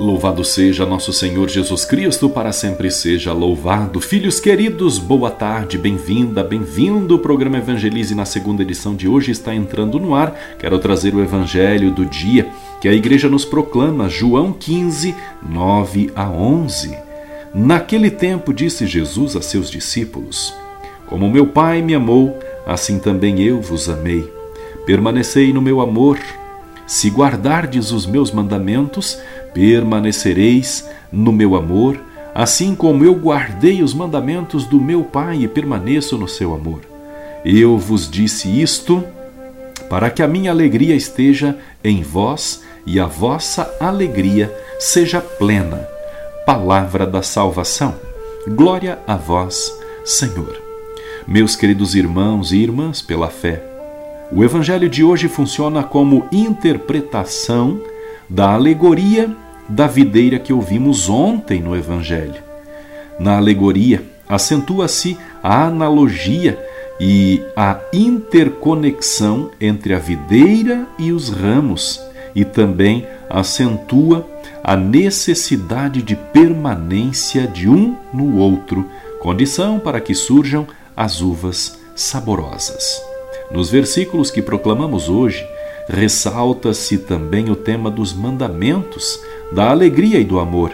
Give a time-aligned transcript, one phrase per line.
[0.00, 4.00] Louvado seja nosso Senhor Jesus Cristo, para sempre seja louvado.
[4.00, 7.16] Filhos queridos, boa tarde, bem-vinda, bem-vindo.
[7.16, 10.34] O programa Evangelize na segunda edição de hoje está entrando no ar.
[10.58, 12.50] Quero trazer o evangelho do dia
[12.80, 15.14] que a igreja nos proclama, João 15,
[15.46, 16.96] 9 a 11.
[17.54, 20.54] Naquele tempo disse Jesus a seus discípulos:
[21.08, 24.26] Como meu Pai me amou, assim também eu vos amei.
[24.86, 26.18] Permanecei no meu amor.
[26.90, 29.16] Se guardardes os meus mandamentos,
[29.54, 32.00] permanecereis no meu amor,
[32.34, 36.80] assim como eu guardei os mandamentos do meu Pai e permaneço no seu amor.
[37.44, 39.04] Eu vos disse isto
[39.88, 45.86] para que a minha alegria esteja em vós e a vossa alegria seja plena.
[46.44, 47.94] Palavra da salvação.
[48.48, 49.72] Glória a vós,
[50.04, 50.60] Senhor.
[51.24, 53.69] Meus queridos irmãos e irmãs, pela fé,
[54.32, 57.80] o Evangelho de hoje funciona como interpretação
[58.28, 59.34] da alegoria
[59.68, 62.42] da videira que ouvimos ontem no Evangelho.
[63.18, 66.58] Na alegoria, acentua-se a analogia
[67.00, 72.00] e a interconexão entre a videira e os ramos,
[72.34, 74.28] e também acentua
[74.62, 78.86] a necessidade de permanência de um no outro,
[79.20, 83.09] condição para que surjam as uvas saborosas.
[83.50, 85.46] Nos versículos que proclamamos hoje,
[85.88, 89.20] ressalta-se também o tema dos mandamentos,
[89.52, 90.70] da alegria e do amor.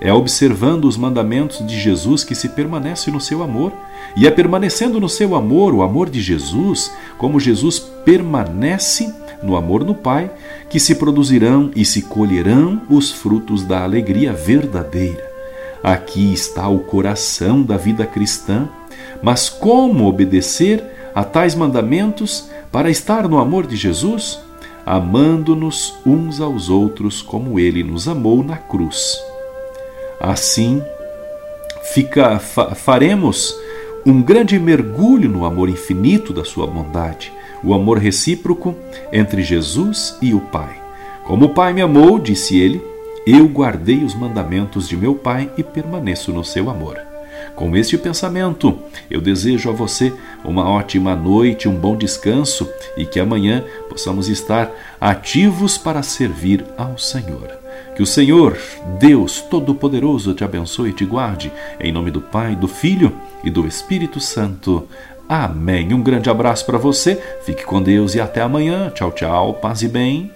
[0.00, 3.72] É observando os mandamentos de Jesus que se permanece no seu amor,
[4.16, 9.84] e é permanecendo no seu amor, o amor de Jesus, como Jesus permanece no amor
[9.84, 10.30] no Pai,
[10.68, 15.24] que se produzirão e se colherão os frutos da alegria verdadeira.
[15.82, 18.68] Aqui está o coração da vida cristã.
[19.22, 20.82] Mas como obedecer
[21.16, 24.38] a tais mandamentos para estar no amor de Jesus,
[24.84, 29.18] amando-nos uns aos outros como ele nos amou na cruz.
[30.20, 30.82] Assim,
[31.94, 33.56] fica, fa, faremos
[34.04, 37.32] um grande mergulho no amor infinito da sua bondade,
[37.64, 38.74] o amor recíproco
[39.10, 40.78] entre Jesus e o Pai.
[41.24, 42.78] Como o Pai me amou, disse ele,
[43.26, 47.05] eu guardei os mandamentos de meu Pai e permaneço no seu amor.
[47.54, 48.78] Com este pensamento,
[49.10, 50.12] eu desejo a você
[50.44, 54.70] uma ótima noite, um bom descanso e que amanhã possamos estar
[55.00, 57.50] ativos para servir ao Senhor.
[57.94, 58.58] Que o Senhor,
[58.98, 63.10] Deus Todo-Poderoso, te abençoe e te guarde, em nome do Pai, do Filho
[63.42, 64.86] e do Espírito Santo.
[65.26, 65.92] Amém.
[65.94, 68.90] Um grande abraço para você, fique com Deus e até amanhã.
[68.90, 70.35] Tchau, tchau, paz e bem.